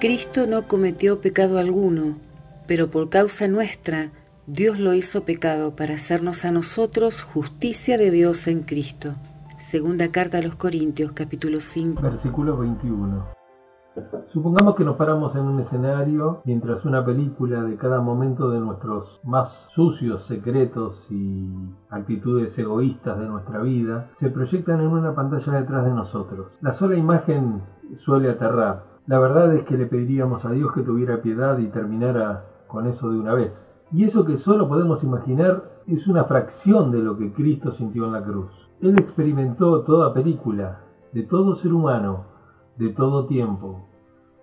Cristo 0.00 0.46
no 0.46 0.68
cometió 0.68 1.20
pecado 1.20 1.58
alguno, 1.58 2.18
pero 2.68 2.88
por 2.88 3.08
causa 3.08 3.48
nuestra 3.48 4.12
Dios 4.46 4.78
lo 4.78 4.94
hizo 4.94 5.24
pecado 5.24 5.74
para 5.74 5.94
hacernos 5.94 6.44
a 6.44 6.52
nosotros 6.52 7.20
justicia 7.20 7.98
de 7.98 8.12
Dios 8.12 8.46
en 8.46 8.62
Cristo. 8.62 9.14
Segunda 9.58 10.12
carta 10.12 10.38
a 10.38 10.42
los 10.42 10.54
Corintios, 10.54 11.10
capítulo 11.10 11.58
5. 11.58 12.00
Versículo 12.00 12.56
21. 12.56 13.38
Supongamos 14.28 14.76
que 14.76 14.84
nos 14.84 14.94
paramos 14.94 15.34
en 15.34 15.42
un 15.42 15.58
escenario 15.58 16.42
mientras 16.44 16.84
una 16.84 17.04
película 17.04 17.64
de 17.64 17.76
cada 17.76 18.00
momento 18.00 18.50
de 18.50 18.60
nuestros 18.60 19.20
más 19.24 19.66
sucios 19.70 20.22
secretos 20.22 21.08
y 21.10 21.50
actitudes 21.90 22.56
egoístas 22.56 23.18
de 23.18 23.26
nuestra 23.26 23.60
vida 23.62 24.10
se 24.14 24.30
proyectan 24.30 24.80
en 24.80 24.86
una 24.86 25.12
pantalla 25.16 25.54
detrás 25.54 25.84
de 25.84 25.90
nosotros. 25.90 26.56
La 26.60 26.70
sola 26.70 26.96
imagen 26.96 27.62
suele 27.96 28.30
aterrar. 28.30 28.87
La 29.08 29.18
verdad 29.18 29.54
es 29.54 29.62
que 29.62 29.78
le 29.78 29.86
pediríamos 29.86 30.44
a 30.44 30.50
Dios 30.50 30.70
que 30.74 30.82
tuviera 30.82 31.22
piedad 31.22 31.56
y 31.56 31.68
terminara 31.68 32.44
con 32.66 32.86
eso 32.86 33.08
de 33.08 33.18
una 33.18 33.32
vez. 33.32 33.66
Y 33.90 34.04
eso 34.04 34.26
que 34.26 34.36
solo 34.36 34.68
podemos 34.68 35.02
imaginar 35.02 35.80
es 35.86 36.06
una 36.08 36.24
fracción 36.24 36.90
de 36.90 36.98
lo 36.98 37.16
que 37.16 37.32
Cristo 37.32 37.70
sintió 37.70 38.04
en 38.04 38.12
la 38.12 38.22
cruz. 38.22 38.50
Él 38.82 38.96
experimentó 39.00 39.80
toda 39.80 40.12
película, 40.12 40.80
de 41.12 41.22
todo 41.22 41.54
ser 41.54 41.72
humano, 41.72 42.26
de 42.76 42.90
todo 42.90 43.24
tiempo, 43.24 43.88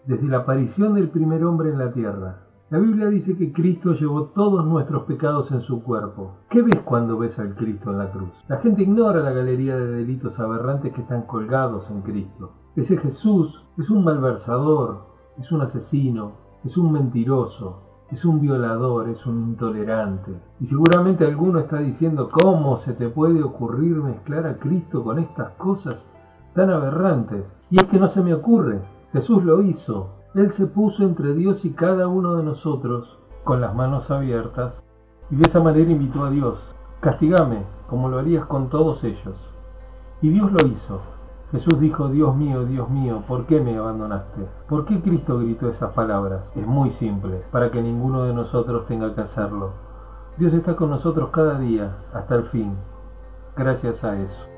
desde 0.07 0.27
la 0.27 0.37
aparición 0.37 0.95
del 0.95 1.09
primer 1.09 1.45
hombre 1.45 1.69
en 1.69 1.77
la 1.77 1.91
tierra. 1.91 2.39
La 2.71 2.79
Biblia 2.79 3.09
dice 3.09 3.37
que 3.37 3.53
Cristo 3.53 3.93
llevó 3.93 4.23
todos 4.29 4.65
nuestros 4.65 5.03
pecados 5.03 5.51
en 5.51 5.61
su 5.61 5.83
cuerpo. 5.83 6.37
¿Qué 6.49 6.63
ves 6.63 6.81
cuando 6.83 7.15
ves 7.15 7.37
al 7.37 7.53
Cristo 7.53 7.91
en 7.91 7.99
la 7.99 8.09
cruz? 8.09 8.31
La 8.47 8.57
gente 8.57 8.81
ignora 8.81 9.21
la 9.21 9.33
galería 9.33 9.77
de 9.77 9.85
delitos 9.85 10.39
aberrantes 10.39 10.91
que 10.91 11.01
están 11.01 11.27
colgados 11.27 11.91
en 11.91 12.01
Cristo. 12.01 12.53
Ese 12.75 12.97
Jesús 12.97 13.63
es 13.77 13.91
un 13.91 14.03
malversador, 14.03 15.05
es 15.37 15.51
un 15.51 15.61
asesino, 15.61 16.31
es 16.63 16.75
un 16.75 16.91
mentiroso, 16.91 17.83
es 18.09 18.25
un 18.25 18.41
violador, 18.41 19.09
es 19.09 19.27
un 19.27 19.49
intolerante. 19.49 20.31
Y 20.59 20.65
seguramente 20.65 21.23
alguno 21.23 21.59
está 21.59 21.77
diciendo, 21.77 22.31
¿cómo 22.31 22.77
se 22.77 22.93
te 22.93 23.09
puede 23.09 23.43
ocurrir 23.43 23.97
mezclar 23.97 24.47
a 24.47 24.57
Cristo 24.57 25.03
con 25.03 25.19
estas 25.19 25.51
cosas 25.51 26.09
tan 26.55 26.71
aberrantes? 26.71 27.61
Y 27.69 27.75
es 27.75 27.83
que 27.83 27.99
no 27.99 28.07
se 28.07 28.23
me 28.23 28.33
ocurre. 28.33 28.81
Jesús 29.13 29.43
lo 29.43 29.61
hizo. 29.61 30.24
Él 30.35 30.51
se 30.51 30.67
puso 30.67 31.03
entre 31.03 31.33
Dios 31.33 31.63
y 31.63 31.69
cada 31.71 32.09
uno 32.09 32.35
de 32.35 32.43
nosotros 32.43 33.17
con 33.45 33.61
las 33.61 33.73
manos 33.73 34.11
abiertas 34.11 34.83
y 35.31 35.37
de 35.37 35.43
esa 35.43 35.61
manera 35.61 35.89
invitó 35.89 36.25
a 36.25 36.29
Dios, 36.29 36.75
castigame 36.99 37.63
como 37.87 38.09
lo 38.09 38.19
harías 38.19 38.45
con 38.45 38.67
todos 38.69 39.05
ellos. 39.05 39.37
Y 40.21 40.27
Dios 40.27 40.51
lo 40.51 40.67
hizo. 40.67 40.99
Jesús 41.53 41.79
dijo, 41.79 42.09
Dios 42.09 42.35
mío, 42.35 42.65
Dios 42.65 42.89
mío, 42.89 43.23
¿por 43.25 43.45
qué 43.45 43.61
me 43.61 43.77
abandonaste? 43.77 44.45
¿Por 44.67 44.83
qué 44.83 45.01
Cristo 45.01 45.39
gritó 45.39 45.69
esas 45.69 45.93
palabras? 45.93 46.51
Es 46.53 46.67
muy 46.67 46.89
simple, 46.89 47.41
para 47.49 47.71
que 47.71 47.81
ninguno 47.81 48.23
de 48.23 48.33
nosotros 48.33 48.87
tenga 48.87 49.15
que 49.15 49.21
hacerlo. 49.21 49.71
Dios 50.35 50.53
está 50.53 50.75
con 50.75 50.89
nosotros 50.89 51.29
cada 51.29 51.57
día, 51.59 51.95
hasta 52.13 52.35
el 52.35 52.43
fin, 52.43 52.75
gracias 53.55 54.03
a 54.03 54.19
eso. 54.19 54.54